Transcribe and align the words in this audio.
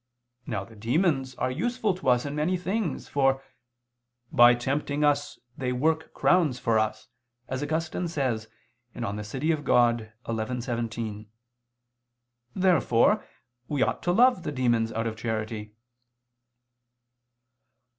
Now 0.47 0.63
the 0.63 0.75
demons 0.75 1.35
are 1.35 1.51
useful 1.51 1.93
to 1.93 2.09
us 2.09 2.25
in 2.25 2.33
many 2.33 2.57
things, 2.57 3.07
for 3.07 3.43
"by 4.31 4.55
tempting 4.55 5.03
us 5.03 5.37
they 5.55 5.71
work 5.71 6.11
crowns 6.15 6.57
for 6.57 6.79
us," 6.79 7.07
as 7.47 7.61
Augustine 7.61 8.07
says 8.07 8.47
(De 8.95 9.23
Civ. 9.23 9.41
Dei 9.63 10.43
xi, 10.47 10.61
17). 10.61 11.29
Therefore 12.55 13.23
we 13.67 13.83
ought 13.83 14.01
to 14.01 14.11
love 14.11 14.41
the 14.41 14.51
demons 14.51 14.91
out 14.91 15.05
of 15.05 15.15
charity. 15.15 15.75